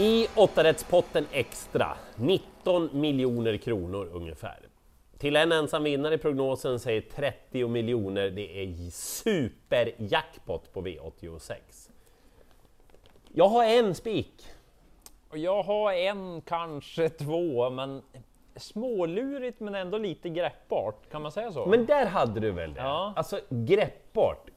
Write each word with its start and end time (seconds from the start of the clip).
I 0.00 0.26
åttarättspotten 0.36 1.26
extra, 1.32 1.96
19 2.16 2.88
miljoner 2.92 3.56
kronor 3.56 4.08
ungefär. 4.12 4.58
Till 5.18 5.36
en 5.36 5.52
ensam 5.52 5.82
vinnare 5.84 6.14
i 6.14 6.18
prognosen 6.18 6.80
säger 6.80 7.00
30 7.00 7.68
miljoner, 7.68 8.30
det 8.30 8.62
är 8.62 8.90
superjackpot 8.90 10.72
på 10.72 10.82
V86. 10.82 11.54
Jag 13.28 13.48
har 13.48 13.64
en 13.64 13.94
spik. 13.94 14.46
Jag 15.32 15.62
har 15.62 15.92
en, 15.92 16.40
kanske 16.40 17.08
två, 17.08 17.70
men 17.70 18.02
smålurigt 18.56 19.60
men 19.60 19.74
ändå 19.74 19.98
lite 19.98 20.28
greppbart, 20.28 21.10
kan 21.10 21.22
man 21.22 21.32
säga 21.32 21.52
så? 21.52 21.66
Men 21.66 21.86
där 21.86 22.06
hade 22.06 22.40
du 22.40 22.50
väl 22.50 22.74
det? 22.74 22.80
Ja. 22.80 23.12
Alltså 23.16 23.40
greppbart. 23.48 24.50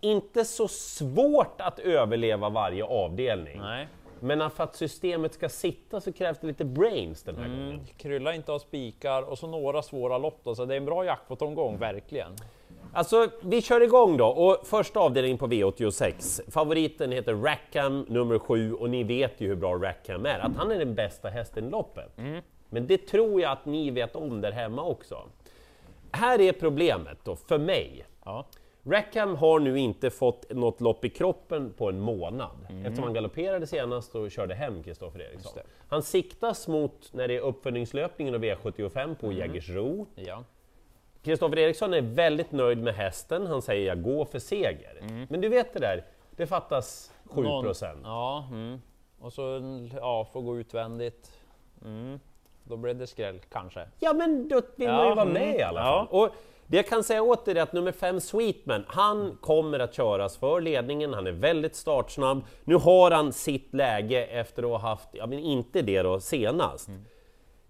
Inte 0.00 0.44
så 0.44 0.68
svårt 0.68 1.60
att 1.60 1.78
överleva 1.78 2.48
varje 2.48 2.84
avdelning. 2.84 3.58
Nej. 3.58 3.88
Men 4.20 4.50
för 4.50 4.64
att 4.64 4.76
systemet 4.76 5.34
ska 5.34 5.48
sitta 5.48 6.00
så 6.00 6.12
krävs 6.12 6.38
det 6.38 6.46
lite 6.46 6.64
brains 6.64 7.22
den 7.22 7.36
här 7.36 7.44
Mm. 7.44 7.58
gången. 7.60 7.80
Krylla 7.96 8.34
inte 8.34 8.52
av 8.52 8.58
spikar 8.58 9.22
och 9.22 9.38
så 9.38 9.46
några 9.46 9.82
svåra 9.82 10.18
lopp 10.18 10.40
då, 10.44 10.54
så 10.54 10.64
det 10.64 10.74
är 10.74 10.76
en 10.76 10.84
bra 10.84 11.04
jackpot-omgång, 11.04 11.78
verkligen. 11.78 12.32
Alltså, 12.92 13.28
vi 13.42 13.62
kör 13.62 13.80
igång 13.80 14.16
då 14.16 14.26
och 14.26 14.66
första 14.66 15.00
avdelningen 15.00 15.38
på 15.38 15.46
V86. 15.46 16.40
Favoriten 16.50 17.12
heter 17.12 17.34
Rackham 17.34 18.06
nummer 18.08 18.38
7 18.38 18.74
och 18.74 18.90
ni 18.90 19.02
vet 19.04 19.40
ju 19.40 19.48
hur 19.48 19.56
bra 19.56 19.74
Rackham 19.74 20.26
är, 20.26 20.38
att 20.38 20.56
han 20.56 20.70
är 20.70 20.78
den 20.78 20.94
bästa 20.94 21.28
hästen 21.28 21.66
i 21.66 21.70
loppet. 21.70 22.12
Men 22.70 22.86
det 22.86 22.98
tror 22.98 23.40
jag 23.40 23.52
att 23.52 23.66
ni 23.66 23.90
vet 23.90 24.16
om 24.16 24.40
där 24.40 24.52
hemma 24.52 24.84
också. 24.84 25.18
Här 26.12 26.40
är 26.40 26.52
problemet 26.52 27.18
då, 27.24 27.36
för 27.36 27.58
mig. 27.58 28.04
Ja. 28.24 28.46
Rackham 28.90 29.36
har 29.36 29.58
nu 29.60 29.78
inte 29.78 30.10
fått 30.10 30.52
något 30.52 30.80
lopp 30.80 31.04
i 31.04 31.08
kroppen 31.08 31.72
på 31.72 31.88
en 31.88 32.00
månad 32.00 32.66
eftersom 32.84 33.04
han 33.04 33.14
galopperade 33.14 33.66
senast 33.66 34.14
och 34.14 34.30
körde 34.30 34.54
hem 34.54 34.82
Kristoffer 34.82 35.20
Eriksson. 35.22 35.58
Han 35.88 36.02
siktas 36.02 36.68
mot, 36.68 37.12
när 37.12 37.28
det 37.28 37.36
är 37.36 37.40
uppföljningslöpningen 37.40 38.34
och 38.34 38.40
V75 38.40 39.14
på 39.14 39.32
Jägersro. 39.32 40.06
Ja. 40.14 40.44
Kristoffer 41.22 41.58
Eriksson 41.58 41.94
är 41.94 42.00
väldigt 42.02 42.52
nöjd 42.52 42.78
med 42.78 42.94
hästen, 42.94 43.46
han 43.46 43.62
säger 43.62 43.86
jag 43.88 44.02
går 44.02 44.24
för 44.24 44.38
seger. 44.38 45.26
Men 45.28 45.40
du 45.40 45.48
vet 45.48 45.72
det 45.72 45.80
där, 45.80 46.04
det 46.30 46.46
fattas 46.46 47.12
7 47.24 47.42
Någon- 47.42 47.64
procent. 47.64 48.00
Ja, 48.04 48.48
mm. 48.50 48.80
och 49.20 49.32
så 49.32 49.60
ja, 49.96 50.24
får 50.32 50.42
gå 50.42 50.58
utvändigt. 50.58 51.30
Mm. 51.84 52.20
Då 52.64 52.76
blir 52.76 52.94
det 52.94 53.06
skräll, 53.06 53.40
kanske. 53.52 53.88
Ja 53.98 54.12
men 54.12 54.48
då 54.48 54.60
vill 54.76 54.88
man 54.88 54.96
Ja, 54.96 55.08
ju 55.08 55.14
vara 55.14 55.28
mm, 55.28 55.34
med 55.34 55.56
i 55.56 55.62
alla 55.62 55.80
ja. 55.80 56.06
fall. 56.10 56.20
Och 56.20 56.30
det 56.70 56.76
jag 56.76 56.86
kan 56.86 57.04
säga 57.04 57.22
åt 57.22 57.48
er 57.48 57.54
är 57.54 57.62
att 57.62 57.72
nummer 57.72 57.92
5 57.92 58.20
Sweetman, 58.20 58.84
han 58.88 59.38
kommer 59.40 59.78
att 59.78 59.94
köras 59.94 60.36
för 60.36 60.60
ledningen, 60.60 61.14
han 61.14 61.26
är 61.26 61.32
väldigt 61.32 61.76
startsnabb. 61.76 62.44
Nu 62.64 62.74
har 62.74 63.10
han 63.10 63.32
sitt 63.32 63.74
läge 63.74 64.24
efter 64.24 64.62
att 64.62 64.68
ha 64.68 64.78
haft, 64.78 65.08
ja 65.12 65.26
men 65.26 65.38
inte 65.38 65.82
det 65.82 66.02
då 66.02 66.20
senast. 66.20 66.88
Mm. 66.88 67.04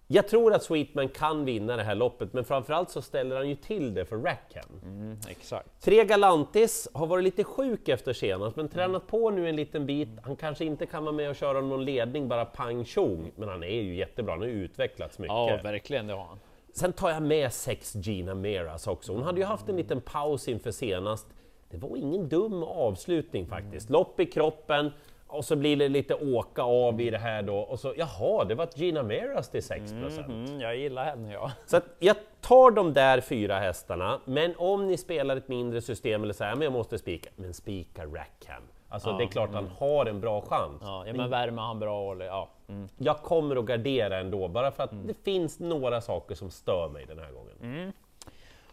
Jag 0.07 0.29
tror 0.29 0.55
att 0.55 0.63
Sweetman 0.63 1.09
kan 1.09 1.45
vinna 1.45 1.77
det 1.77 1.83
här 1.83 1.95
loppet, 1.95 2.33
men 2.33 2.45
framförallt 2.45 2.91
så 2.91 3.03
ställer 3.03 3.37
han 3.37 3.49
ju 3.49 3.55
till 3.55 3.95
det 3.95 4.05
för 4.05 4.17
Rackham. 4.17 4.81
Mm, 4.83 5.19
exakt. 5.29 5.83
Tre 5.83 6.05
Galantis 6.05 6.89
har 6.95 7.07
varit 7.07 7.25
lite 7.25 7.45
sjuk 7.45 7.89
efter 7.89 8.13
senast, 8.13 8.57
men 8.57 8.69
tränat 8.69 9.07
på 9.07 9.31
nu 9.31 9.49
en 9.49 9.57
liten 9.57 9.87
bit. 9.87 10.09
Han 10.23 10.37
kanske 10.37 10.65
inte 10.65 10.87
kan 10.87 11.05
vara 11.05 11.15
med 11.15 11.31
och 11.31 11.37
köra 11.37 11.61
någon 11.61 11.85
ledning, 11.85 12.29
bara 12.29 12.45
pang 12.45 12.85
tjong, 12.85 13.33
men 13.37 13.49
han 13.49 13.63
är 13.63 13.83
ju 13.83 13.95
jättebra, 13.95 14.33
han 14.33 14.41
har 14.41 14.49
utvecklats 14.49 15.19
mycket. 15.19 15.35
Ja, 15.35 15.61
verkligen, 15.63 16.07
det 16.07 16.13
har 16.13 16.25
han. 16.25 16.39
Sen 16.75 16.93
tar 16.93 17.11
jag 17.11 17.23
med 17.23 17.53
sex 17.53 17.95
Gina 17.95 18.35
Meras 18.35 18.87
också. 18.87 19.13
Hon 19.13 19.23
hade 19.23 19.41
ju 19.41 19.47
haft 19.47 19.69
en 19.69 19.77
liten 19.77 20.01
paus 20.01 20.49
inför 20.49 20.71
senast. 20.71 21.27
Det 21.71 21.77
var 21.77 21.97
ingen 21.97 22.29
dum 22.29 22.63
avslutning 22.63 23.47
faktiskt. 23.47 23.91
Lopp 23.91 24.21
i 24.21 24.27
kroppen 24.27 24.91
och 25.27 25.45
så 25.45 25.57
blir 25.57 25.77
det 25.77 25.89
lite 25.89 26.15
åka 26.15 26.63
av 26.63 27.01
i 27.01 27.11
det 27.11 27.19
här 27.19 27.43
då. 27.43 27.57
Och 27.59 27.81
så, 27.81 27.95
jaha, 27.97 28.45
det 28.45 28.55
var 28.55 28.69
Gina 28.75 29.03
Meras 29.03 29.51
till 29.51 29.63
6 29.63 29.93
Mm, 29.93 30.61
jag 30.61 30.77
gillar 30.77 31.05
henne, 31.05 31.33
ja. 31.33 31.53
Så 31.67 31.77
att 31.77 31.85
jag 31.99 32.17
tar 32.41 32.71
de 32.71 32.93
där 32.93 33.21
fyra 33.21 33.59
hästarna, 33.59 34.21
men 34.25 34.55
om 34.57 34.87
ni 34.87 34.97
spelar 34.97 35.37
ett 35.37 35.49
mindre 35.49 35.81
system 35.81 36.23
eller 36.23 36.35
så 36.35 36.45
här, 36.45 36.55
men 36.55 36.63
jag 36.63 36.73
måste 36.73 36.99
spika, 36.99 37.31
men 37.37 37.55
spika 37.55 38.05
Rackham. 38.05 38.63
Alltså 38.91 39.13
det 39.13 39.25
är 39.25 39.29
klart 39.29 39.51
han 39.53 39.71
har 39.79 40.07
en 40.07 40.21
bra 40.21 40.41
chans. 40.41 40.83
Ja, 40.83 41.07
ja 41.07 41.13
men 41.13 41.31
värmer 41.31 41.63
han 41.63 41.79
bra 41.79 42.11
och 42.11 42.23
ja. 42.23 42.49
Mm. 42.69 42.89
Jag 42.99 43.19
kommer 43.19 43.57
att 43.57 43.65
gardera 43.65 44.19
ändå, 44.19 44.49
bara 44.49 44.71
för 44.71 44.83
att 44.83 45.07
det 45.07 45.15
finns 45.15 45.61
några 45.61 46.01
saker 46.01 46.35
som 46.35 46.51
stör 46.51 46.89
mig 46.89 47.07
den 47.07 47.19
här 47.19 47.33
gången. 47.33 47.57
Mm. 47.63 47.93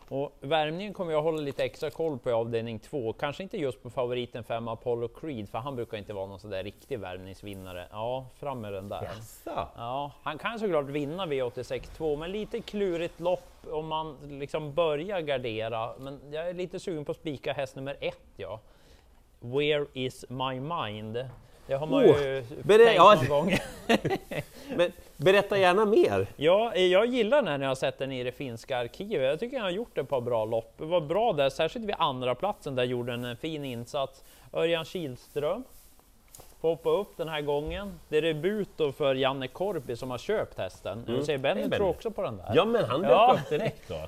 Och 0.09 0.37
värmningen 0.39 0.93
kommer 0.93 1.11
jag 1.11 1.21
hålla 1.21 1.41
lite 1.41 1.63
extra 1.63 1.89
koll 1.89 2.19
på 2.19 2.29
i 2.29 2.33
avdelning 2.33 2.79
två. 2.79 3.13
Kanske 3.13 3.43
inte 3.43 3.57
just 3.57 3.83
på 3.83 3.89
favoriten 3.89 4.43
5 4.43 4.67
Apollo 4.67 5.07
Creed, 5.07 5.49
för 5.49 5.57
han 5.57 5.75
brukar 5.75 5.97
inte 5.97 6.13
vara 6.13 6.25
någon 6.25 6.39
sådär 6.39 6.63
riktig 6.63 6.99
värmningsvinnare. 6.99 7.87
Ja, 7.91 8.25
fram 8.35 8.61
med 8.61 8.73
den 8.73 8.89
där. 8.89 9.03
Jaså? 9.03 9.67
Ja, 9.75 10.11
han 10.23 10.37
kan 10.37 10.59
såklart 10.59 10.85
vinna 10.85 11.25
V86.2, 11.25 12.17
men 12.17 12.31
lite 12.31 12.61
klurigt 12.61 13.19
lopp 13.19 13.67
om 13.71 13.87
man 13.87 14.17
liksom 14.39 14.73
börjar 14.73 15.21
gardera. 15.21 15.93
Men 15.97 16.19
jag 16.31 16.49
är 16.49 16.53
lite 16.53 16.79
sugen 16.79 17.05
på 17.05 17.11
att 17.11 17.17
spika 17.17 17.53
häst 17.53 17.75
nummer 17.75 17.97
ett, 17.99 18.27
ja. 18.35 18.59
Where 19.39 19.85
is 19.93 20.25
my 20.29 20.59
mind? 20.59 21.25
Det 21.67 21.73
har 21.73 21.87
man 21.87 22.03
Oh, 22.03 22.07
ju 22.07 22.43
tänkt 22.67 22.95
ja. 22.95 23.15
någon 23.15 23.27
gång. 23.27 23.57
Men 24.75 24.91
berätta 25.17 25.57
gärna 25.57 25.85
mer! 25.85 26.27
Ja, 26.35 26.75
jag 26.75 27.05
gillar 27.05 27.37
den 27.37 27.47
här 27.47 27.57
när 27.57 27.65
jag 27.65 27.69
har 27.69 27.75
sett 27.75 27.97
den 27.99 28.11
i 28.11 28.23
det 28.23 28.31
finska 28.31 28.77
arkivet. 28.77 29.25
Jag 29.29 29.39
tycker 29.39 29.57
han 29.57 29.63
har 29.63 29.71
gjort 29.71 29.97
ett 29.97 30.09
par 30.09 30.21
bra 30.21 30.45
lopp. 30.45 30.73
Det 30.77 30.85
var 30.85 31.01
bra 31.01 31.33
där, 31.33 31.49
särskilt 31.49 31.85
vid 31.85 31.95
andra 31.99 32.35
platsen 32.35 32.75
där 32.75 32.83
gjorde 32.83 33.11
han 33.11 33.23
en 33.25 33.37
fin 33.37 33.65
insats. 33.65 34.23
Örjan 34.53 34.85
Kihlström 34.85 35.63
får 36.61 36.69
hoppa 36.69 36.89
upp 36.89 37.17
den 37.17 37.29
här 37.29 37.41
gången. 37.41 37.99
Det 38.09 38.17
är 38.17 38.21
debut 38.21 38.69
då 38.75 38.91
för 38.91 39.15
Janne 39.15 39.47
Korpi 39.47 39.95
som 39.95 40.11
har 40.11 40.17
köpt 40.17 40.57
hästen. 40.57 41.03
Mm. 41.07 41.15
Benny 41.25 41.25
Hej, 41.27 41.37
Benny. 41.37 41.69
tror 41.77 41.89
också 41.89 42.11
på 42.11 42.21
den 42.21 42.37
där. 42.37 42.51
Ja, 42.55 42.65
men 42.65 42.85
han 42.85 43.01
dök 43.01 43.11
Ja. 43.11 43.37
upp 43.41 43.49
direkt 43.49 43.89
då. 43.89 44.01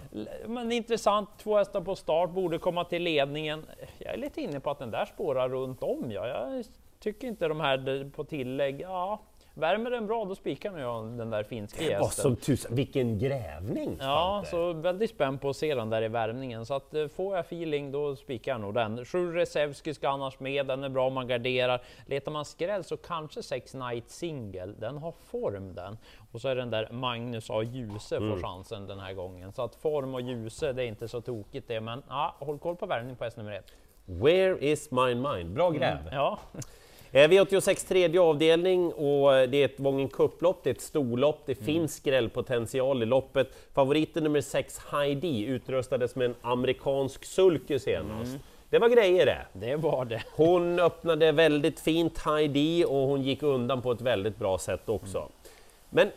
Men 0.47 0.71
intressant, 0.71 1.29
två 1.37 1.57
hästar 1.57 1.81
på 1.81 1.95
start, 1.95 2.29
borde 2.29 2.57
komma 2.57 2.83
till 2.83 3.03
ledningen. 3.03 3.65
Jag 3.97 4.13
är 4.13 4.17
lite 4.17 4.41
inne 4.41 4.59
på 4.59 4.69
att 4.71 4.79
den 4.79 4.91
där 4.91 5.05
spårar 5.05 5.49
runt 5.49 5.83
om. 5.83 6.11
Ja. 6.11 6.27
Jag 6.27 6.65
tycker 6.99 7.27
inte 7.27 7.47
de 7.47 7.59
här 7.59 8.09
på 8.15 8.23
tillägg, 8.23 8.81
ja, 8.81 9.19
värmer 9.59 9.91
den 9.91 10.07
bra 10.07 10.25
då 10.25 10.35
spikar 10.35 10.71
nog 10.71 11.17
den 11.17 11.29
där 11.29 11.43
finska 11.43 11.83
var 11.83 12.05
hästen. 12.05 12.21
som 12.23 12.35
tusan, 12.35 12.75
vilken 12.75 13.19
grävning! 13.19 13.97
Ja, 13.99 14.43
så 14.47 14.73
väldigt 14.73 15.09
spänd 15.09 15.41
på 15.41 15.49
att 15.49 15.55
se 15.55 15.75
den 15.75 15.89
där 15.89 16.01
i 16.01 16.07
värmningen. 16.07 16.65
Så 16.65 16.73
att 16.73 16.93
eh, 16.93 17.07
får 17.07 17.35
jag 17.35 17.45
feeling 17.45 17.91
då 17.91 18.15
spikar 18.15 18.51
jag 18.51 18.61
nog 18.61 18.73
den. 18.73 19.05
Sju 19.05 19.31
Resevski 19.33 19.93
ska 19.93 20.09
annars 20.09 20.39
med, 20.39 20.67
den 20.67 20.83
är 20.83 20.89
bra 20.89 21.07
om 21.07 21.13
man 21.13 21.27
garderar. 21.27 21.81
Letar 22.05 22.31
man 22.31 22.45
skräll 22.45 22.83
så 22.83 22.97
kanske 22.97 23.43
Sex 23.43 23.73
Night 23.73 24.09
Single, 24.09 24.73
den 24.79 24.97
har 24.97 25.11
form 25.11 25.75
den. 25.75 25.97
Och 26.31 26.41
så 26.41 26.47
är 26.47 26.55
den 26.55 26.69
där 26.69 26.89
Magnus 26.91 27.49
A. 27.49 27.63
Djuse 27.63 28.19
får 28.19 28.41
chansen 28.41 28.87
den 28.87 28.99
här 28.99 29.13
gången. 29.13 29.53
Så 29.53 29.61
att 29.61 29.75
form 29.75 30.15
och 30.15 30.21
Djuse, 30.21 30.73
det 30.73 30.83
är 30.83 30.87
inte 30.87 31.07
så 31.07 31.21
tokigt 31.21 31.67
det. 31.67 31.81
Men 31.81 32.03
ja, 32.09 32.35
håll 32.39 32.59
koll 32.59 32.75
på 32.75 32.85
värmning 32.85 33.15
på 33.15 33.23
häst 33.23 33.37
nummer 33.37 33.51
ett. 33.51 33.71
Where 34.05 34.57
is 34.59 34.91
my 34.91 35.15
mind? 35.15 35.53
Bra 35.53 35.69
gräv! 35.69 35.97
Ja, 36.11 36.39
Eh, 36.53 36.59
V86 37.11 37.87
tredje 37.87 38.21
avdelning 38.21 38.93
och 38.93 39.35
eh, 39.35 39.49
det 39.49 39.57
är 39.57 39.65
ett 39.65 39.79
Vången 39.79 40.07
Cup-lopp, 40.09 40.63
det 40.63 40.69
är 40.69 40.73
ett 40.73 40.81
storlopp, 40.81 41.41
det 41.45 41.55
finns 41.55 41.95
skrällpotential 41.95 43.03
i 43.03 43.05
loppet. 43.05 43.47
Favoriten 43.73 44.23
nummer 44.23 44.41
6 44.41 44.79
Heidi 44.91 45.45
utrustades 45.45 46.15
med 46.15 46.25
en 46.25 46.35
amerikansk 46.41 47.25
sulky 47.25 47.79
senast. 47.79 48.37
Det 48.69 48.79
var 48.79 48.89
grejer 48.89 49.25
det! 49.25 49.45
det 49.53 49.75
var 49.75 50.05
det. 50.05 50.23
Hon 50.35 50.79
öppnade 50.79 51.31
väldigt 51.31 51.79
fint 51.79 52.17
Heidi 52.17 52.85
och 52.85 52.95
hon 53.07 53.21
gick 53.21 53.43
undan 53.43 53.81
på 53.81 53.91
ett 53.91 54.01
väldigt 54.01 54.37
bra 54.37 54.57
sätt 54.57 54.89
också. 54.89 55.29
Men 55.89 56.11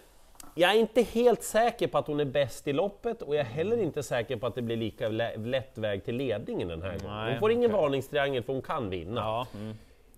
jag 0.54 0.70
är 0.70 0.74
inte 0.78 1.02
helt 1.02 1.42
säker 1.42 1.86
på 1.86 1.98
att 1.98 2.06
hon 2.06 2.20
är 2.20 2.24
bäst 2.24 2.68
i 2.68 2.72
loppet 2.72 3.22
och 3.22 3.34
jag 3.34 3.40
är 3.40 3.44
heller 3.44 3.82
inte 3.82 4.02
säker 4.02 4.36
på 4.36 4.46
att 4.46 4.54
det 4.54 4.62
blir 4.62 4.76
lika 4.76 5.08
lä- 5.08 5.36
lätt 5.36 5.78
väg 5.78 6.04
till 6.04 6.16
ledningen 6.16 6.68
den 6.68 6.82
här 6.82 6.98
gången. 6.98 7.30
Hon 7.30 7.38
får 7.38 7.52
ingen 7.52 7.70
okej. 7.70 7.82
varningstriangel 7.82 8.42
för 8.42 8.52
hon 8.52 8.62
kan 8.62 8.90
vinna. 8.90 9.20
Ja, 9.20 9.46
mm. 9.54 9.74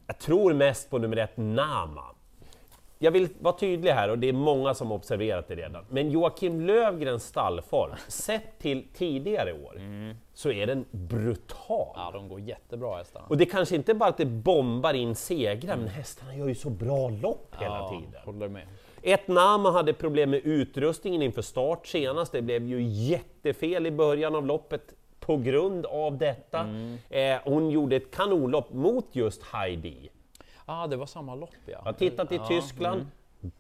Jag 0.07 0.19
tror 0.19 0.53
mest 0.55 0.91
på 0.91 0.99
nummer 0.99 1.17
ett, 1.17 1.37
Nama. 1.37 2.05
Jag 2.99 3.11
vill 3.11 3.29
vara 3.41 3.55
tydlig 3.57 3.91
här 3.91 4.09
och 4.09 4.19
det 4.19 4.29
är 4.29 4.33
många 4.33 4.75
som 4.75 4.93
observerat 4.93 5.49
det 5.49 5.55
redan. 5.55 5.85
Men 5.89 6.11
Joakim 6.11 6.61
Lövgrens 6.61 7.27
stallform, 7.27 7.93
sett 8.09 8.59
till 8.59 8.89
tidigare 8.95 9.53
år, 9.53 9.81
så 10.35 10.51
är 10.51 10.67
den 10.67 10.85
brutal. 10.91 11.93
ja, 11.95 12.11
de 12.13 12.29
går 12.29 12.41
jättebra 12.41 12.97
hästarna. 12.97 13.27
Och 13.29 13.37
det 13.37 13.47
kanske 13.47 13.77
inte 13.77 13.95
bara 13.95 14.09
att 14.09 14.17
det 14.17 14.25
bombar 14.27 14.95
in 14.95 15.15
segrar, 15.15 15.77
men 15.77 15.89
hästarna 15.89 16.37
gör 16.37 16.49
ju 16.49 16.55
så 16.55 16.71
bra 16.71 17.09
lopp 17.09 17.55
hela 17.59 17.77
ja, 17.77 17.89
tiden. 17.89 18.21
Håller 18.25 18.49
med. 18.49 18.67
Ett 19.03 19.29
Nama 19.29 19.71
hade 19.71 19.93
problem 19.93 20.31
med 20.31 20.41
utrustningen 20.45 21.23
inför 21.23 21.43
start 21.43 21.87
senast. 21.87 22.33
Det 22.33 22.43
blev 22.43 22.69
ju 22.69 22.83
jättefel 22.83 23.87
i 23.87 23.91
början 23.91 24.35
av 24.35 24.47
loppet 24.47 24.95
på 25.27 25.37
grund 25.37 25.87
av 25.87 26.19
detta. 26.19 26.69
Eh, 27.11 27.39
hon 27.45 27.71
gjorde 27.71 27.97
ett 27.97 28.11
kanonlopp 28.11 28.73
mot 28.73 29.07
just 29.13 29.43
Heidi. 29.43 30.11
Ah, 30.67 30.87
det 30.87 30.97
var 30.97 31.07
samma 31.07 31.35
lopp 31.35 31.51
ja. 31.67 31.73
Jag 31.73 31.79
har 31.79 31.93
tittat 31.93 32.33
i 32.33 32.37
Ja, 32.37 32.47
Tyskland, 32.49 33.07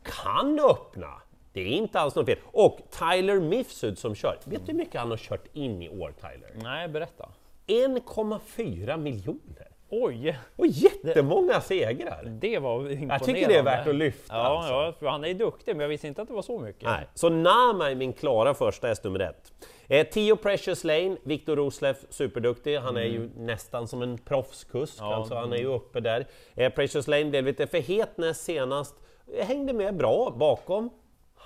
kan 0.02 0.58
öppna! 0.70 1.12
Det 1.52 1.60
är 1.60 1.66
inte 1.66 2.00
alls 2.00 2.14
något 2.14 2.26
fel. 2.26 2.38
Och 2.44 2.78
Tyler 2.90 3.40
Mifsud 3.40 3.98
som 3.98 4.14
kör, 4.14 4.38
vet 4.44 4.66
du 4.66 4.72
hur 4.72 4.78
mycket 4.78 5.00
han 5.00 5.10
har 5.10 5.16
kört 5.16 5.46
in 5.52 5.82
i 5.82 5.88
år 5.88 6.14
Tyler? 6.20 6.50
Nej, 6.62 6.88
berätta. 6.88 7.28
1,4 7.66 8.96
miljoner! 8.96 9.68
Oj! 10.02 10.38
Och 10.56 10.66
jättemånga 10.66 11.60
segrar! 11.60 12.24
Det 12.24 12.58
var 12.58 12.80
imponerande. 12.80 13.14
Jag 13.14 13.24
tycker 13.24 13.48
det 13.48 13.56
är 13.56 13.62
värt 13.62 13.86
att 13.88 13.94
lyfta. 13.94 14.34
Ja, 14.36 14.42
alltså. 14.74 15.04
ja 15.04 15.10
han 15.10 15.24
är 15.24 15.34
duktig, 15.34 15.76
men 15.76 15.80
jag 15.80 15.88
visste 15.88 16.08
inte 16.08 16.22
att 16.22 16.28
det 16.28 16.34
var 16.34 16.42
så 16.42 16.58
mycket. 16.58 16.82
Nej. 16.82 17.08
Så 17.14 17.28
Nama 17.28 17.90
är 17.90 17.94
min 17.94 18.12
klara 18.12 18.54
första 18.54 18.86
häst 18.86 19.04
nummer 19.04 19.20
ett. 19.20 19.52
Eh, 19.88 20.06
Tio 20.06 20.36
Precious 20.36 20.84
Lane, 20.84 21.16
Viktor 21.22 21.56
Roslev, 21.56 21.96
superduktig. 22.10 22.76
Han 22.78 22.96
är 22.96 23.04
ju 23.04 23.30
nästan 23.36 23.88
som 23.88 24.02
en 24.02 24.18
proffskusk, 24.18 24.96
Ja. 25.00 25.14
alltså 25.14 25.34
han 25.34 25.52
är 25.52 25.56
ju 25.56 25.66
uppe 25.66 26.00
där. 26.00 26.26
Eh, 26.54 26.72
Precious 26.72 27.08
Lane 27.08 27.24
blev 27.24 27.44
lite 27.44 27.66
för 27.66 27.78
het 27.78 28.16
näst 28.18 28.44
senast, 28.44 28.94
hängde 29.42 29.72
med 29.72 29.96
bra 29.96 30.34
bakom 30.38 30.90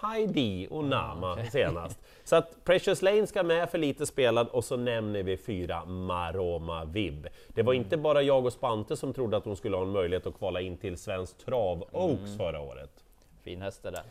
Heidi 0.01 0.69
och 0.71 0.85
Nama 0.85 1.45
senast. 1.45 1.99
Så 2.25 2.37
att 2.37 2.65
Precious 2.65 3.03
Lane 3.03 3.27
ska 3.27 3.43
med 3.43 3.71
för 3.71 3.79
lite 3.79 4.07
spelad 4.07 4.49
och 4.49 4.65
så 4.65 4.77
nämner 4.77 5.23
vi 5.23 5.37
fyra 5.37 5.85
Maroma 5.85 6.85
Vib. 6.85 7.29
Det 7.49 7.63
var 7.63 7.73
inte 7.73 7.97
bara 7.97 8.23
jag 8.23 8.47
och 8.47 8.53
Spante 8.53 8.97
som 8.97 9.13
trodde 9.15 9.37
att 9.37 9.45
hon 9.45 9.57
skulle 9.57 9.77
ha 9.77 9.83
en 9.83 9.91
möjlighet 9.91 10.27
att 10.27 10.39
kvala 10.39 10.61
in 10.61 10.77
till 10.77 10.99
Svensk 10.99 11.39
Trav 11.39 11.85
Oaks 11.93 12.37
förra 12.37 12.61
året. 12.61 12.91
Fin 13.45 13.63
häst 13.63 13.83
det 13.83 13.91
där. 13.91 14.03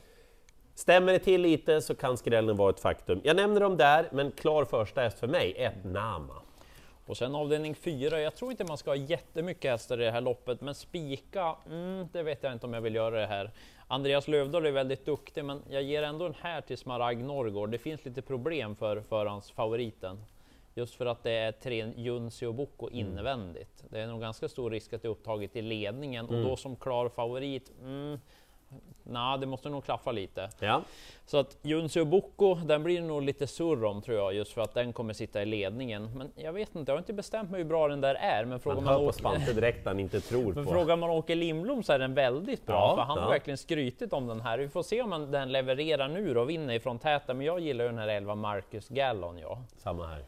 Stämmer 0.75 1.13
det 1.13 1.19
till 1.19 1.41
lite 1.41 1.81
så 1.81 1.95
kan 1.95 2.17
skrällen 2.17 2.55
vara 2.55 2.69
ett 2.69 2.79
faktum. 2.79 3.21
Jag 3.23 3.35
nämner 3.35 3.61
dem 3.61 3.77
där, 3.77 4.09
men 4.11 4.31
klar 4.31 4.65
första 4.65 5.01
häst 5.01 5.19
för 5.19 5.27
mig, 5.27 5.53
ett 5.57 5.83
Nama. 5.83 6.41
Och 7.05 7.17
sen 7.17 7.35
avdelning 7.35 7.75
4, 7.75 8.21
jag 8.21 8.35
tror 8.35 8.51
inte 8.51 8.63
man 8.63 8.77
ska 8.77 8.89
ha 8.89 8.95
jättemycket 8.95 9.71
hästar 9.71 10.01
i 10.01 10.05
det 10.05 10.11
här 10.11 10.21
loppet, 10.21 10.61
men 10.61 10.75
spika, 10.75 11.55
mm, 11.69 12.07
det 12.11 12.23
vet 12.23 12.43
jag 12.43 12.53
inte 12.53 12.65
om 12.65 12.73
jag 12.73 12.81
vill 12.81 12.95
göra 12.95 13.19
det 13.19 13.27
här. 13.27 13.51
Andreas 13.89 14.27
Lövdahl 14.27 14.65
är 14.65 14.71
väldigt 14.71 15.05
duktig, 15.05 15.45
men 15.45 15.61
jag 15.69 15.83
ger 15.83 16.03
ändå 16.03 16.25
den 16.25 16.35
här 16.41 16.61
till 16.61 16.77
Smaragd 16.77 17.21
Norrgård. 17.21 17.69
Det 17.69 17.77
finns 17.77 18.05
lite 18.05 18.21
problem 18.21 18.75
för 18.75 19.01
förhandsfavoriten. 19.01 20.23
Just 20.75 20.95
för 20.95 21.05
att 21.05 21.23
det 21.23 21.31
är 21.31 21.51
tre 21.51 21.93
Junsi 21.95 22.45
och 22.45 22.53
Boko 22.53 22.89
invändigt. 22.89 23.83
Det 23.89 23.99
är 23.99 24.07
nog 24.07 24.21
ganska 24.21 24.49
stor 24.49 24.71
risk 24.71 24.93
att 24.93 25.01
det 25.01 25.07
är 25.07 25.09
upptaget 25.09 25.55
i 25.55 25.61
ledningen 25.61 26.25
och 26.25 26.43
då 26.43 26.55
som 26.55 26.75
klar 26.75 27.09
favorit, 27.09 27.71
mm, 27.81 28.19
Nej, 29.09 29.39
det 29.39 29.45
måste 29.45 29.69
nog 29.69 29.85
klaffa 29.85 30.11
lite. 30.11 30.49
Ja. 30.59 30.81
Så 31.25 31.37
att 31.37 31.57
Junsi 31.61 31.99
och 31.99 32.07
Boko, 32.07 32.55
den 32.55 32.83
blir 32.83 33.01
nog 33.01 33.21
lite 33.21 33.47
surr 33.47 33.83
om 33.83 34.01
tror 34.01 34.17
jag, 34.17 34.33
just 34.33 34.51
för 34.51 34.61
att 34.61 34.73
den 34.73 34.93
kommer 34.93 35.13
sitta 35.13 35.41
i 35.41 35.45
ledningen. 35.45 36.17
Men 36.17 36.31
jag 36.35 36.53
vet 36.53 36.75
inte, 36.75 36.91
jag 36.91 36.95
har 36.95 36.99
inte 36.99 37.13
bestämt 37.13 37.51
mig 37.51 37.57
hur 37.61 37.69
bra 37.69 37.87
den 37.87 38.01
där 38.01 38.15
är. 38.15 38.45
Men 38.45 38.59
frågar 38.59 38.75
Man 38.75 38.83
man, 38.83 38.93
hör 38.93 38.99
på 38.99 39.05
Åke, 39.05 39.17
Spante 39.17 39.53
direkt 39.53 39.85
han 39.85 39.99
inte 39.99 40.21
tror 40.21 40.53
men 40.53 40.65
på... 40.65 40.71
frågar 40.71 40.95
man 40.95 41.09
Åke 41.09 41.35
Lindblom 41.35 41.83
så 41.83 41.93
är 41.93 41.99
den 41.99 42.13
väldigt 42.13 42.65
bra, 42.65 42.75
Ja, 42.75 42.95
för 42.95 43.03
han 43.03 43.17
har 43.17 43.25
ja. 43.25 43.29
verkligen 43.29 43.57
skrytit 43.57 44.13
om 44.13 44.27
den 44.27 44.41
här. 44.41 44.57
Vi 44.57 44.69
får 44.69 44.83
se 44.83 45.01
om 45.01 45.31
den 45.31 45.51
levererar 45.51 46.07
nu 46.07 46.37
och 46.37 46.49
vinner 46.49 46.73
ifrån 46.73 46.99
täta, 46.99 47.33
men 47.33 47.45
jag 47.45 47.59
gillar 47.59 47.85
ju 47.85 47.89
den 47.89 47.99
här 47.99 48.07
11 48.07 48.35
Marcus 48.35 48.87
Gallon. 48.87 49.37
Ja. 49.37 49.63
Samma 49.77 50.07
här. 50.07 50.23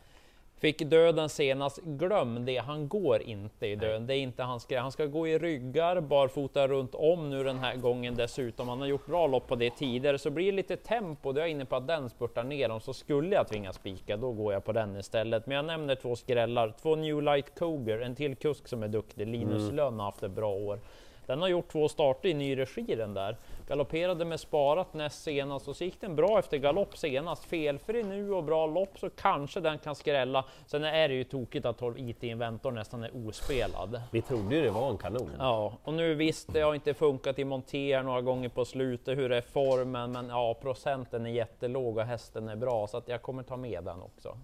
Fick 0.59 0.79
döden 0.79 1.29
senast, 1.29 1.79
glöm 1.83 2.45
det, 2.45 2.57
han 2.57 2.87
går 2.87 3.21
inte 3.21 3.67
i 3.67 3.75
döden. 3.75 4.07
Det 4.07 4.15
är 4.15 4.19
inte 4.19 4.43
hans 4.43 4.65
grej. 4.65 4.79
Han 4.79 4.91
ska 4.91 5.05
gå 5.05 5.27
i 5.27 5.37
ryggar, 5.37 6.01
barfota 6.01 6.67
runt 6.67 6.95
om 6.95 7.29
nu 7.29 7.43
den 7.43 7.59
här 7.59 7.75
gången 7.75 8.15
dessutom. 8.15 8.69
Han 8.69 8.79
har 8.79 8.87
gjort 8.87 9.05
bra 9.05 9.27
lopp 9.27 9.47
på 9.47 9.55
det 9.55 9.69
tidigare, 9.69 10.17
så 10.17 10.29
blir 10.29 10.45
det 10.45 10.51
lite 10.51 10.75
tempo. 10.75 11.31
Då 11.31 11.39
är 11.39 11.43
jag 11.43 11.49
inne 11.51 11.65
på 11.65 11.75
att 11.75 11.87
den 11.87 12.09
spurtar 12.09 12.43
ner 12.43 12.69
dem, 12.69 12.79
så 12.79 12.93
skulle 12.93 13.35
jag 13.35 13.47
tvingas 13.47 13.75
spika, 13.75 14.17
då 14.17 14.31
går 14.31 14.53
jag 14.53 14.65
på 14.65 14.71
den 14.71 14.95
istället. 14.95 15.47
Men 15.47 15.55
jag 15.55 15.65
nämner 15.65 15.95
två 15.95 16.15
skrällar, 16.15 16.73
två 16.81 16.95
New 16.95 17.21
Light 17.21 17.55
Cougar, 17.55 17.99
en 17.99 18.15
till 18.15 18.35
kusk 18.35 18.67
som 18.67 18.83
är 18.83 18.87
duktig, 18.87 19.27
Linus 19.27 19.71
Lönn 19.71 19.99
har 19.99 20.05
haft 20.05 20.23
ett 20.23 20.31
bra 20.31 20.49
år. 20.49 20.79
Den 21.29 21.41
har 21.41 21.47
gjort 21.47 21.71
två 21.71 21.87
starter 21.89 22.29
i 22.29 22.33
ny 22.33 22.57
regi 22.57 22.95
den 22.95 23.13
där. 23.13 23.37
Galopperade 23.67 24.25
med 24.25 24.39
sparat 24.39 24.93
näst 24.93 25.23
senast 25.23 25.67
och 25.67 25.75
så 25.75 25.83
gick 25.83 26.01
den 26.01 26.15
bra 26.15 26.39
efter 26.39 26.57
galopp 26.57 26.97
senast. 26.97 27.45
Felfri 27.45 28.03
nu 28.03 28.33
och 28.33 28.43
bra 28.43 28.65
lopp 28.65 28.99
så 28.99 29.09
kanske 29.09 29.59
den 29.59 29.77
kan 29.77 29.95
skrälla. 29.95 30.45
Sen 30.65 30.83
är 30.83 31.09
det 31.09 31.13
ju 31.13 31.23
tokigt 31.23 31.65
att 31.65 31.77
12 31.77 31.99
IT 31.99 32.23
Inventor 32.23 32.71
nästan 32.71 33.03
är 33.03 33.27
ospelad. 33.27 34.01
Vi 34.11 34.21
trodde 34.21 34.55
ju 34.55 34.61
det 34.61 34.69
var 34.69 34.89
en 34.89 34.97
kanon. 34.97 35.31
Ja, 35.39 35.73
och 35.83 35.93
nu 35.93 36.15
visst, 36.15 36.53
det 36.53 36.61
har 36.61 36.75
inte 36.75 36.93
funkat 36.93 37.39
i 37.39 37.45
monter 37.45 38.03
några 38.03 38.21
gånger 38.21 38.49
på 38.49 38.65
slutet. 38.65 39.17
Hur 39.17 39.31
är 39.31 39.41
formen? 39.41 40.11
Men 40.11 40.29
ja, 40.29 40.53
procenten 40.61 41.25
är 41.25 41.29
jättelåg 41.29 41.97
och 41.97 42.03
hästen 42.03 42.49
är 42.49 42.55
bra 42.55 42.87
så 42.87 42.97
att 42.97 43.07
jag 43.07 43.21
kommer 43.21 43.43
ta 43.43 43.57
med 43.57 43.83
den 43.83 44.01
också. 44.01 44.37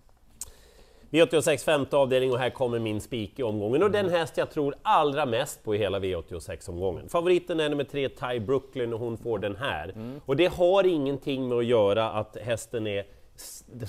V86 1.11 1.65
femte 1.65 1.97
avdelning 1.97 2.31
och 2.31 2.39
här 2.39 2.49
kommer 2.49 2.79
min 2.79 3.01
spik 3.01 3.39
i 3.39 3.43
omgången 3.43 3.83
och 3.83 3.91
den 3.91 4.09
häst 4.09 4.37
jag 4.37 4.51
tror 4.51 4.75
allra 4.81 5.25
mest 5.25 5.63
på 5.63 5.75
i 5.75 5.77
hela 5.77 5.99
V86-omgången. 5.99 7.09
Favoriten 7.09 7.59
är 7.59 7.69
nummer 7.69 7.83
tre, 7.83 8.09
Ty 8.09 8.39
Brooklyn 8.39 8.93
och 8.93 8.99
hon 8.99 9.17
får 9.17 9.39
den 9.39 9.55
här. 9.55 9.95
Och 10.25 10.35
det 10.35 10.47
har 10.47 10.83
ingenting 10.83 11.47
med 11.47 11.57
att 11.57 11.65
göra 11.65 12.09
att 12.09 12.37
hästen 12.37 12.87
är 12.87 13.05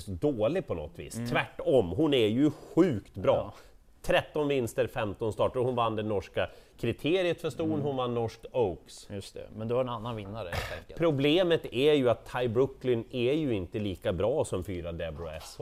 dålig 0.07 0.67
på 0.67 0.73
något 0.73 0.99
vis. 0.99 1.19
Tvärtom, 1.31 1.89
hon 1.89 2.13
är 2.13 2.27
ju 2.27 2.51
sjukt 2.75 3.13
bra. 3.13 3.53
Ja. 3.55 3.66
13 4.07 4.47
vinster, 4.47 4.87
15 4.87 5.33
starter 5.33 5.59
hon 5.59 5.75
vann 5.75 5.95
det 5.95 6.03
norska 6.03 6.49
kriteriet 6.77 7.41
för 7.41 7.49
ston, 7.49 7.81
hon 7.81 7.95
vann 7.95 8.13
norskt 8.13 8.45
Oaks. 8.51 9.07
Just 9.09 9.33
det, 9.33 9.47
men 9.55 9.67
du 9.67 9.73
har 9.73 9.81
en 9.81 9.89
annan 9.89 10.15
vinnare. 10.15 10.51
Problemet 10.97 11.65
är 11.73 11.93
ju 11.93 12.09
att 12.09 12.31
Ty 12.31 12.47
Brooklyn 12.47 13.03
är 13.11 13.33
ju 13.33 13.53
inte 13.53 13.79
lika 13.79 14.13
bra 14.13 14.45
som 14.45 14.63
fyra 14.63 14.91
Deborah 14.91 15.39
SH. 15.39 15.61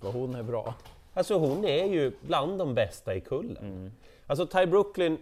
Och 0.00 0.12
hon 0.12 0.34
är 0.34 0.42
bra. 0.42 0.74
Alltså 1.14 1.38
hon 1.38 1.64
är 1.64 1.84
ju 1.84 2.12
bland 2.20 2.58
de 2.58 2.74
bästa 2.74 3.14
i 3.14 3.20
kullen. 3.20 3.92
Alltså 4.26 4.46
Ty 4.46 4.66
Brooklyn, 4.66 5.18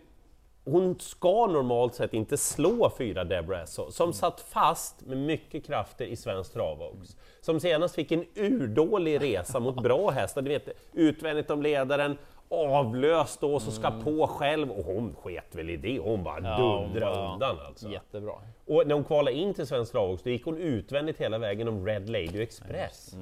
hon 0.64 1.00
ska 1.00 1.46
normalt 1.46 1.94
sett 1.94 2.14
inte 2.14 2.36
slå 2.36 2.90
fyra 2.98 3.24
Deborah 3.24 3.62
Esso, 3.62 3.90
som 3.90 4.12
satt 4.12 4.40
fast 4.40 5.00
med 5.06 5.18
mycket 5.18 5.66
krafter 5.66 6.04
i 6.04 6.16
svensk 6.16 6.52
travox. 6.52 7.16
Som 7.40 7.60
senast 7.60 7.94
fick 7.94 8.12
en 8.12 8.24
urdålig 8.34 9.22
resa 9.22 9.60
mot 9.60 9.82
bra 9.82 10.10
hästar, 10.10 10.42
du 10.42 10.48
vet 10.48 10.68
utvändigt 10.92 11.50
om 11.50 11.62
ledaren, 11.62 12.18
avlöst 12.50 13.40
då, 13.40 13.60
så 13.60 13.70
ska 13.70 13.90
på 13.90 14.26
själv, 14.26 14.70
och 14.70 14.84
hon 14.84 15.14
sket 15.14 15.54
väl 15.54 15.70
i 15.70 15.76
det, 15.76 15.98
hon 15.98 16.24
bara 16.24 16.40
Ja, 16.42 16.58
dundrade 16.58 17.16
var 17.16 17.32
undan 17.32 17.56
alltså. 17.66 17.88
Jättebra. 17.88 18.32
Och 18.66 18.86
när 18.86 18.94
hon 18.94 19.04
kvalade 19.04 19.36
in 19.36 19.54
till 19.54 19.66
Svensk 19.66 19.92
Travox, 19.92 20.22
då 20.22 20.30
gick 20.30 20.44
hon 20.44 20.58
utvändigt 20.58 21.20
hela 21.20 21.38
vägen 21.38 21.68
om 21.68 21.86
Red 21.86 22.10
Lady 22.10 22.42
Express. 22.42 23.14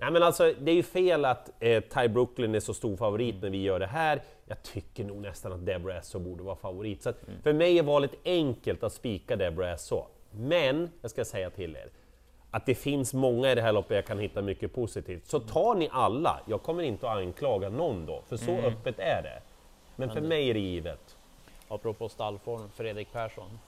Nej 0.00 0.10
men 0.10 0.22
alltså, 0.22 0.52
det 0.60 0.70
är 0.70 0.74
ju 0.74 0.82
fel 0.82 1.24
att 1.24 1.50
eh, 1.60 1.82
Ty 1.82 2.08
Brooklyn 2.08 2.54
är 2.54 2.60
så 2.60 2.74
stor 2.74 2.96
favorit 2.96 3.42
när 3.42 3.50
vi 3.50 3.62
gör 3.62 3.80
det 3.80 3.86
här. 3.86 4.22
Jag 4.46 4.62
tycker 4.62 5.04
nog 5.04 5.22
nästan 5.22 5.52
att 5.52 5.66
Deborah 5.66 5.98
Esso 5.98 6.18
borde 6.18 6.42
vara 6.42 6.56
favorit. 6.56 7.02
Så 7.02 7.08
att 7.10 7.20
för 7.42 7.52
mig 7.52 7.78
är 7.78 7.82
valet 7.82 8.14
enkelt 8.24 8.82
att 8.82 8.92
spika 8.92 9.36
Deborah 9.36 9.72
Esso. 9.72 10.04
Men, 10.30 10.90
jag 11.00 11.10
ska 11.10 11.24
säga 11.24 11.50
till 11.50 11.76
er, 11.76 11.90
att 12.50 12.66
det 12.66 12.74
finns 12.74 13.14
många 13.14 13.52
i 13.52 13.54
det 13.54 13.62
här 13.62 13.72
loppet 13.72 13.94
jag 13.94 14.06
kan 14.06 14.18
hitta 14.18 14.42
mycket 14.42 14.74
positivt. 14.74 15.26
Så 15.26 15.40
tar 15.40 15.74
ni 15.74 15.88
alla, 15.92 16.40
jag 16.46 16.62
kommer 16.62 16.82
inte 16.82 17.10
att 17.10 17.16
anklaga 17.16 17.68
någon 17.68 18.06
då, 18.06 18.22
för 18.28 18.36
så 18.36 18.50
öppet 18.58 18.98
är 18.98 19.22
det. 19.22 19.42
Men 19.96 20.10
för 20.10 20.20
mig 20.20 20.50
är 20.50 20.54
det 20.54 20.60
givet. 20.60 21.16
Apropå 21.68 22.08
stallform, 22.08 22.70
Fredrik 22.74 23.12
Persson. 23.12 23.58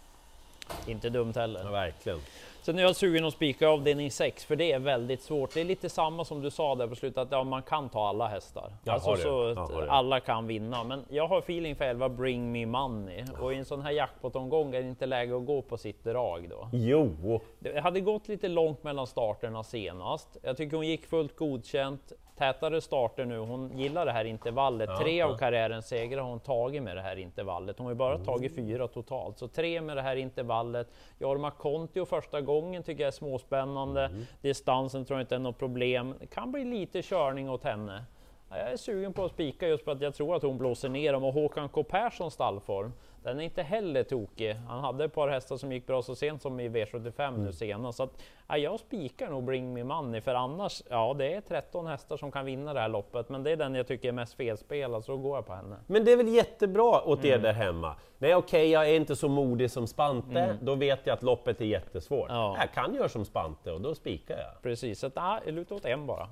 Inte 0.86 1.10
dumt 1.10 1.32
heller. 1.36 1.60
Ja, 1.64 1.70
verkligen. 1.70 2.18
Sen 2.62 2.78
är 2.78 2.82
jag 2.82 2.96
sugen 2.96 3.24
att 3.24 3.34
spika 3.34 3.68
avdelning 3.68 4.10
6, 4.10 4.44
för 4.44 4.56
det 4.56 4.72
är 4.72 4.78
väldigt 4.78 5.22
svårt. 5.22 5.54
Det 5.54 5.60
är 5.60 5.64
lite 5.64 5.88
samma 5.88 6.24
som 6.24 6.42
du 6.42 6.50
sa 6.50 6.74
där 6.74 6.86
på 6.86 6.94
slutet, 6.94 7.18
att 7.18 7.28
ja, 7.30 7.44
man 7.44 7.62
kan 7.62 7.88
ta 7.88 8.08
alla 8.08 8.28
hästar. 8.28 8.72
Alltså 8.86 9.16
så 9.16 9.46
att 9.46 9.88
alla 9.88 10.20
kan 10.20 10.46
vinna. 10.46 10.84
Men 10.84 11.04
jag 11.08 11.28
har 11.28 11.38
feeling 11.38 11.76
för 11.76 11.84
11 11.84 12.08
Bring 12.08 12.52
Me 12.52 12.66
Money. 12.66 13.24
Och 13.40 13.52
i 13.52 13.56
en 13.56 13.64
sån 13.64 13.82
här 13.82 13.90
jackpot-omgång 13.90 14.74
är 14.74 14.82
det 14.82 14.88
inte 14.88 15.06
läge 15.06 15.36
att 15.36 15.46
gå 15.46 15.62
på 15.62 15.76
sitt 15.76 16.04
drag 16.04 16.48
då. 16.50 16.68
Jo, 16.72 17.40
Det 17.58 17.80
hade 17.80 18.00
gått 18.00 18.28
lite 18.28 18.48
långt 18.48 18.82
mellan 18.82 19.06
starterna 19.06 19.62
senast. 19.62 20.36
Jag 20.42 20.56
tycker 20.56 20.76
hon 20.76 20.86
gick 20.86 21.06
fullt 21.06 21.36
godkänt. 21.36 22.12
Tätare 22.40 22.80
starter 22.80 23.24
nu. 23.24 23.38
Hon 23.38 23.78
gillar 23.78 24.06
det 24.06 24.12
här 24.12 24.24
intervallet. 24.24 24.90
Ja, 24.92 24.98
tre 24.98 25.16
ja. 25.16 25.26
av 25.26 25.36
karriärens 25.36 25.88
segrar 25.88 26.22
har 26.22 26.30
hon 26.30 26.40
tagit 26.40 26.82
med 26.82 26.96
det 26.96 27.02
här 27.02 27.16
intervallet. 27.16 27.78
Hon 27.78 27.86
har 27.86 27.92
ju 27.92 27.96
bara 27.98 28.18
tagit 28.18 28.54
fyra 28.54 28.88
totalt, 28.88 29.38
så 29.38 29.48
tre 29.48 29.80
med 29.80 29.96
det 29.96 30.02
här 30.02 30.16
intervallet. 30.16 30.88
Jorma 31.18 31.50
Kontio 31.50 32.04
första 32.04 32.40
gången 32.40 32.82
tycker 32.82 33.02
jag 33.02 33.08
är 33.08 33.12
småspännande. 33.12 34.10
Distansen 34.42 35.04
tror 35.04 35.18
jag 35.18 35.22
inte 35.24 35.34
är 35.34 35.38
något 35.38 35.58
problem. 35.58 36.14
Det 36.20 36.26
kan 36.26 36.52
bli 36.52 36.64
lite 36.64 37.02
körning 37.02 37.50
åt 37.50 37.64
henne. 37.64 38.04
Ja, 38.50 38.58
Jag 38.58 38.72
är 38.72 38.76
sugen 38.76 39.12
på 39.12 39.24
att 39.24 39.30
spika 39.32 39.68
just 39.68 39.84
för 39.84 39.92
att 39.92 40.00
jag 40.00 40.14
tror 40.14 40.36
att 40.36 40.42
hon 40.42 40.58
blåser 40.58 40.88
ner 40.88 41.12
dem 41.12 41.24
och 41.24 41.32
Håkan 41.32 41.68
K 41.68 41.82
Perssons 41.82 42.34
stallform, 42.34 42.92
den 43.22 43.40
är 43.40 43.44
inte 43.44 43.62
heller 43.62 44.02
tokig. 44.02 44.54
Han 44.54 44.80
hade 44.84 45.04
ett 45.04 45.14
par 45.14 45.28
hästar 45.28 45.56
som 45.56 45.72
gick 45.72 45.86
bra 45.86 46.02
så 46.02 46.14
sent 46.14 46.42
som 46.42 46.60
i 46.60 46.68
V75 46.68 47.38
nu 47.38 47.52
senast. 47.52 47.96
Så 47.96 48.02
att, 48.02 48.22
ja, 48.48 48.56
jag 48.58 48.80
spikar 48.80 49.30
nog 49.30 49.44
Bring 49.44 49.72
Me 49.74 49.84
Money 49.84 50.20
för 50.20 50.34
annars, 50.34 50.82
ja 50.90 51.14
det 51.18 51.34
är 51.34 51.40
13 51.40 51.86
hästar 51.86 52.16
som 52.16 52.32
kan 52.32 52.44
vinna 52.44 52.74
det 52.74 52.80
här 52.80 52.88
loppet. 52.88 53.28
Men 53.28 53.42
det 53.42 53.50
är 53.50 53.56
den 53.56 53.74
jag 53.74 53.86
tycker 53.86 54.08
är 54.08 54.12
mest 54.12 54.34
felspelad 54.34 55.04
så 55.04 55.12
då 55.12 55.18
går 55.18 55.36
jag 55.36 55.46
på 55.46 55.52
henne. 55.52 55.76
Men 55.86 56.04
det 56.04 56.12
är 56.12 56.16
väl 56.16 56.28
jättebra 56.28 57.02
åt 57.04 57.24
Mm. 57.24 57.30
er 57.32 57.38
där 57.38 57.52
hemma? 57.52 57.94
Nej 58.18 58.34
okej, 58.34 58.70
jag 58.70 58.90
är 58.90 58.94
inte 58.96 59.16
så 59.16 59.28
modig 59.28 59.70
som 59.70 59.86
Spante, 59.86 60.56
då 60.60 60.74
vet 60.74 61.06
jag 61.06 61.14
att 61.14 61.22
loppet 61.22 61.60
är 61.60 61.64
jättesvårt. 61.64 62.30
Mm. 62.30 62.40
Ja. 62.42 62.56
Jag 62.60 62.72
kan 62.72 62.94
göra 62.94 63.08
som 63.08 63.24
Spante 63.24 63.72
och 63.72 63.80
då 63.80 63.94
spikar 63.94 64.38
jag. 64.38 64.62
Precis, 64.62 64.98
så 65.00 65.06
att, 65.06 65.12
ja, 65.16 65.40
jag 65.46 65.54
lutar 65.54 65.76
åt 65.76 65.84
en 65.84 66.06
bara. 66.06 66.28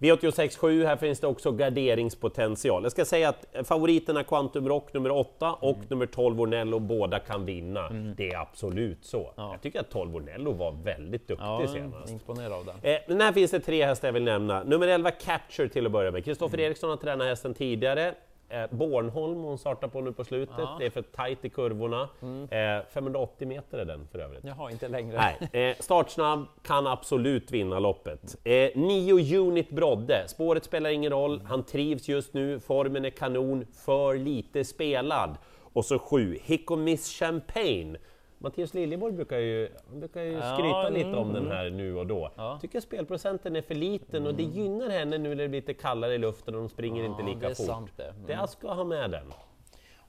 V86.7, 0.00 0.86
här 0.86 0.96
finns 0.96 1.20
det 1.20 1.26
också 1.26 1.52
garderingspotential. 1.52 2.82
Jag 2.82 2.92
ska 2.92 3.04
säga 3.04 3.28
att 3.28 3.66
favoriterna 3.68 4.24
Quantum 4.24 4.68
Rock 4.68 4.92
nummer 4.94 5.10
8 5.10 5.52
och 5.52 5.76
Mm. 5.76 5.86
nummer 5.90 6.06
12 6.06 6.40
Ornello 6.40 6.78
båda 6.78 7.18
kan 7.18 7.44
vinna. 7.44 7.88
Det 8.16 8.28
är 8.30 8.38
absolut 8.38 9.04
så. 9.04 9.32
Ja. 9.36 9.50
Jag 9.52 9.62
tycker 9.62 9.80
att 9.80 9.90
12 9.90 10.16
Ornello 10.16 10.52
var 10.52 10.72
väldigt 10.72 11.28
duktig 11.28 11.44
Ja, 11.46 11.66
senast. 11.74 12.12
imponerad 12.12 12.52
av 12.52 12.64
den. 12.64 12.92
Eh, 12.94 12.98
men 13.08 13.20
här 13.20 13.32
finns 13.32 13.50
det 13.50 13.60
tre 13.60 13.84
hästar 13.86 14.08
jag 14.08 14.12
vill 14.12 14.24
nämna. 14.24 14.62
Nummer 14.62 14.88
11 14.88 15.10
Capture 15.10 15.68
till 15.68 15.86
att 15.86 15.92
börja 15.92 16.10
med. 16.10 16.24
Kristoffer 16.24 16.54
Mm. 16.58 16.66
Eriksson 16.66 16.90
har 16.90 16.96
tränat 16.96 17.26
hästen 17.26 17.54
tidigare. 17.54 18.14
Eh, 18.50 18.66
Bornholm 18.70 19.42
hon 19.42 19.58
startar 19.58 19.88
på 19.88 20.00
nu 20.00 20.12
på 20.12 20.24
slutet, 20.24 20.54
Ja. 20.58 20.76
det 20.78 20.86
är 20.86 20.90
för 20.90 21.02
tajt 21.02 21.44
i 21.44 21.48
kurvorna. 21.50 22.08
Eh, 22.50 22.84
580 22.90 23.48
meter 23.48 23.78
är 23.78 23.84
den 23.84 24.06
för 24.12 24.18
övrigt. 24.18 24.44
Jaha, 24.44 24.70
inte 24.70 24.88
längre. 24.88 25.16
Nej, 25.52 25.68
eh, 25.70 25.76
startsnabb, 25.80 26.46
kan 26.62 26.86
absolut 26.86 27.50
vinna 27.50 27.78
loppet. 27.78 28.36
Eh, 28.44 28.70
9 28.74 29.38
Unit 29.38 29.70
Brodde, 29.70 30.28
spåret 30.28 30.64
spelar 30.64 30.90
ingen 30.90 31.12
roll, 31.12 31.40
han 31.44 31.62
trivs 31.62 32.08
just 32.08 32.34
nu, 32.34 32.60
formen 32.60 33.04
är 33.04 33.10
kanon, 33.10 33.66
för 33.84 34.14
lite 34.14 34.64
spelad. 34.64 35.36
Och 35.72 35.84
så 35.84 35.98
7 35.98 36.38
Hick 36.42 36.70
och 36.70 36.78
Miss 36.78 37.18
Champagne. 37.18 37.96
Mattias 38.38 38.74
Liljeborg 38.74 39.12
brukar 39.12 39.38
ju, 39.38 39.68
han 39.88 40.00
brukar 40.00 40.22
ju 40.22 40.32
Ja, 40.32 40.54
skryta 40.56 40.88
lite 40.88 41.18
om 41.18 41.30
mm, 41.30 41.42
den 41.42 41.52
här 41.52 41.70
nu 41.70 41.96
och 41.96 42.06
då. 42.06 42.30
Ja. 42.36 42.58
Tycker 42.60 42.80
spelprocenten 42.80 43.56
är 43.56 43.62
för 43.62 43.74
liten 43.74 44.26
och 44.26 44.34
det 44.34 44.42
gynnar 44.42 44.90
henne 44.90 45.18
nu 45.18 45.28
när 45.28 45.42
det 45.42 45.48
blir 45.48 45.60
lite 45.60 45.74
kallare 45.74 46.14
i 46.14 46.18
luften 46.18 46.54
och 46.54 46.60
de 46.60 46.68
springer 46.68 47.04
inte 47.04 47.22
Ja, 47.22 47.26
lika 47.28 47.40
det 47.40 47.46
är 47.46 47.54
fort. 47.54 47.66
sant 47.66 47.90
det. 47.96 48.04
Mm. 48.08 48.26
Det 48.26 48.32
jag 48.32 48.48
ska 48.48 48.72
ha 48.72 48.84
med 48.84 49.10
den. 49.10 49.32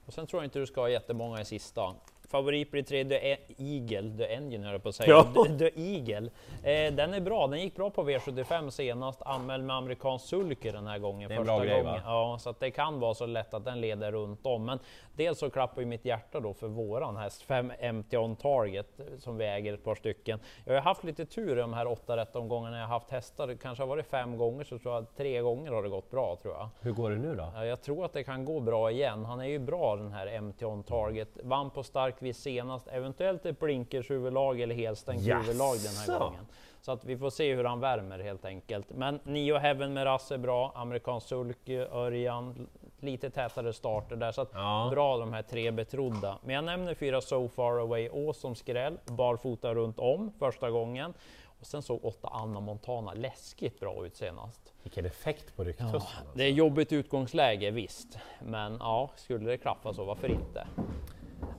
Och 0.06 0.12
sen 0.12 0.26
tror 0.26 0.42
jag 0.42 0.46
inte 0.46 0.58
du 0.58 0.66
ska 0.66 0.80
ha 0.80 0.88
jättemånga 0.88 1.40
i 1.40 1.44
sista. 1.44 1.94
Favorit 2.30 2.70
blir 2.70 2.82
tre 2.82 3.04
The 3.04 3.36
Eagle, 3.58 4.16
The 4.18 4.34
Engine 4.34 4.64
höll 4.64 4.72
jag 4.72 4.82
på 4.82 4.88
att 4.88 4.94
säga. 4.94 5.10
Ja. 5.34 5.44
The, 5.46 5.58
The 5.70 5.80
Eagle. 5.94 6.30
Eh, 6.62 6.94
den 6.94 7.14
är 7.14 7.20
bra, 7.20 7.46
den 7.46 7.60
gick 7.60 7.76
bra 7.76 7.90
på 7.90 8.02
V75 8.02 8.70
senast, 8.70 9.22
anmäld 9.22 9.64
med 9.64 9.76
amerikansk 9.76 10.26
sulke 10.26 10.72
den 10.72 10.86
här 10.86 10.98
gången. 10.98 11.28
Det 11.28 11.34
är 11.34 11.38
en 11.38 11.44
första 11.44 11.56
bra 11.56 11.64
grej, 11.64 11.82
gången. 11.82 11.94
va? 11.94 12.00
Ja, 12.04 12.38
så 12.40 12.50
att 12.50 12.60
det 12.60 12.70
kan 12.70 13.00
vara 13.00 13.14
så 13.14 13.26
lätt 13.26 13.54
att 13.54 13.64
den 13.64 13.80
leder 13.80 14.12
runt 14.12 14.46
om. 14.46 14.64
Men 14.64 14.78
dels 15.16 15.38
så 15.38 15.50
klappar 15.50 15.80
ju 15.82 15.86
mitt 15.86 16.04
hjärta 16.04 16.40
då 16.40 16.54
för 16.54 16.68
våran 16.68 17.16
häst, 17.16 17.42
5 17.42 17.72
MT 17.92 18.14
on 18.14 18.36
target, 18.36 19.00
som 19.18 19.36
vi 19.36 19.44
äger 19.46 19.74
ett 19.74 19.84
par 19.84 19.94
stycken. 19.94 20.40
Jag 20.64 20.74
har 20.74 20.80
haft 20.80 21.04
lite 21.04 21.26
tur 21.26 21.58
i 21.58 21.60
de 21.60 21.72
här 21.72 21.86
åtta 21.86 22.16
rätt 22.16 22.36
omgångarna 22.36 22.76
jag 22.78 22.86
har 22.86 22.94
haft 22.94 23.10
hästar. 23.10 23.46
Det 23.46 23.56
kanske 23.56 23.82
har 23.82 23.88
varit 23.88 24.06
fem 24.06 24.38
gånger, 24.38 24.64
så 24.64 24.78
tror 24.78 24.94
jag 24.94 25.16
tre 25.16 25.40
gånger 25.40 25.72
har 25.72 25.82
det 25.82 25.88
gått 25.88 26.10
bra 26.10 26.36
tror 26.42 26.54
jag. 26.54 26.68
Hur 26.80 26.92
går 26.92 27.10
det 27.10 27.16
nu 27.16 27.34
då? 27.34 27.52
Ja, 27.54 27.64
jag 27.64 27.82
tror 27.82 28.04
att 28.04 28.12
det 28.12 28.24
kan 28.24 28.44
gå 28.44 28.60
bra 28.60 28.90
igen. 28.90 29.24
Han 29.24 29.40
är 29.40 29.44
ju 29.44 29.58
bra 29.58 29.96
den 29.96 30.12
här 30.12 30.40
MT 30.40 30.62
on 30.62 30.82
target. 30.82 31.28
Vann 31.42 31.70
på 31.70 31.82
stark 31.82 32.19
vid 32.22 32.36
senast, 32.36 32.88
eventuellt 32.88 33.46
ett 33.46 33.58
blinkers 33.58 34.10
huvudlag 34.10 34.60
eller 34.60 34.74
helstängt 34.74 35.22
Jaså? 35.22 35.40
huvudlag 35.42 35.76
den 35.84 35.94
här 35.94 36.18
gången. 36.18 36.46
Så 36.82 36.92
att 36.92 37.04
vi 37.04 37.18
får 37.18 37.30
se 37.30 37.54
hur 37.54 37.64
han 37.64 37.80
värmer 37.80 38.18
helt 38.18 38.44
enkelt. 38.44 38.86
Men 38.90 39.20
Nio 39.24 39.58
Heaven 39.58 39.92
med 39.92 40.04
Rasse 40.04 40.34
är 40.34 40.38
bra, 40.38 40.72
amerikansk 40.74 41.28
sulke, 41.28 41.86
Örjan, 41.92 42.66
lite 43.00 43.30
tätare 43.30 43.72
starter 43.72 44.16
där. 44.16 44.32
Så 44.32 44.40
att 44.40 44.50
Ja. 44.54 44.88
bra 44.90 45.16
de 45.18 45.32
här 45.32 45.42
tre 45.42 45.70
betrodda. 45.70 46.38
Men 46.44 46.54
jag 46.54 46.64
nämner 46.64 46.94
fyra 46.94 47.20
So 47.20 47.48
Far 47.48 47.78
Away 47.80 48.08
Å 48.08 48.32
som 48.32 48.54
skräll, 48.54 48.98
barfota 49.06 49.74
runt 49.74 49.98
om 49.98 50.32
första 50.38 50.70
gången. 50.70 51.14
Och 51.60 51.66
sen 51.66 51.82
såg 51.82 52.04
åtta 52.04 52.28
Anna 52.32 52.60
Montana 52.60 53.12
läskigt 53.14 53.80
bra 53.80 54.06
ut 54.06 54.16
senast. 54.16 54.72
Vilken 54.82 55.06
effekt 55.06 55.56
på 55.56 55.64
rycktussen. 55.64 55.90
Ja, 55.92 55.96
alltså. 56.18 56.32
det 56.34 56.44
är 56.44 56.48
jobbigt 56.50 56.92
utgångsläge 56.92 57.70
visst, 57.70 58.18
men 58.42 58.76
ja, 58.80 59.10
skulle 59.16 59.50
det 59.50 59.58
klaffa 59.58 59.94
så 59.94 60.04
varför 60.04 60.28
inte? 60.28 60.66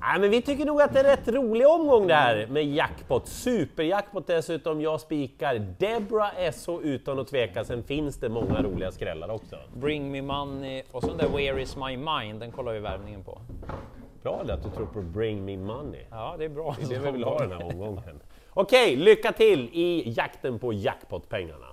Nej, 0.01 0.19
men 0.19 0.29
vi 0.29 0.41
tycker 0.41 0.65
nog 0.65 0.81
att 0.81 0.93
det 0.93 0.99
är 0.99 1.03
en 1.03 1.09
rätt 1.09 1.27
rolig 1.27 1.67
omgång 1.67 2.07
det 2.07 2.13
här 2.13 2.47
med 2.47 2.65
jackpot. 2.65 3.27
Superjackpot 3.27 4.27
dessutom, 4.27 4.81
jag 4.81 5.01
spikar. 5.01 5.55
Debra 5.79 6.51
SO 6.53 6.81
utan 6.81 7.19
att 7.19 7.27
tveka, 7.27 7.63
sen 7.63 7.83
finns 7.83 8.17
det 8.17 8.29
många 8.29 8.61
roliga 8.61 8.91
skrällar 8.91 9.29
också. 9.29 9.55
Bring 9.73 10.11
me 10.11 10.21
money 10.21 10.83
och 10.91 11.03
sen 11.03 11.17
där 11.17 11.27
Where 11.27 11.61
is 11.61 11.75
my 11.75 11.97
mind, 11.97 12.39
den 12.39 12.51
kollar 12.51 12.73
vi 12.73 12.79
värvningen 12.79 13.23
på. 13.23 13.41
Bra 14.23 14.41
att 14.49 14.63
du 14.63 14.69
tror 14.69 14.85
på 14.85 15.01
Bring 15.01 15.45
Me 15.45 15.57
Money. 15.57 16.01
Ja, 16.09 16.35
det 16.37 16.45
är 16.45 16.49
bra. 16.49 16.75
Det 16.79 16.95
är 16.95 16.99
det 16.99 17.05
vi 17.05 17.11
vill 17.11 17.23
ha 17.23 17.39
den 17.39 17.51
här 17.51 17.63
omgången. 17.71 18.21
Okej, 18.49 18.95
lycka 18.95 19.31
till 19.31 19.69
i 19.73 20.13
jakten 20.17 20.59
på 20.59 20.73
jackpotpengarna! 20.73 21.67